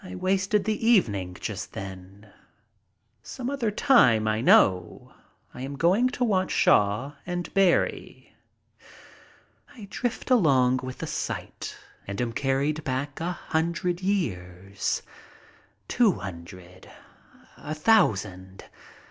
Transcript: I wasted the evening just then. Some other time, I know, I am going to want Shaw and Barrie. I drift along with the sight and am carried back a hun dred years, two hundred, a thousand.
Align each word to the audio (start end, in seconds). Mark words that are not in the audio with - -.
I 0.03 0.15
wasted 0.15 0.63
the 0.65 0.83
evening 0.83 1.37
just 1.39 1.73
then. 1.73 2.33
Some 3.21 3.51
other 3.51 3.69
time, 3.69 4.27
I 4.27 4.41
know, 4.41 5.13
I 5.53 5.61
am 5.61 5.75
going 5.75 6.09
to 6.09 6.23
want 6.23 6.49
Shaw 6.49 7.17
and 7.23 7.53
Barrie. 7.53 8.33
I 9.75 9.87
drift 9.91 10.31
along 10.31 10.77
with 10.77 10.97
the 10.97 11.05
sight 11.05 11.77
and 12.07 12.19
am 12.19 12.33
carried 12.33 12.83
back 12.83 13.19
a 13.19 13.31
hun 13.33 13.73
dred 13.73 14.01
years, 14.01 15.03
two 15.87 16.13
hundred, 16.13 16.89
a 17.57 17.75
thousand. 17.75 18.63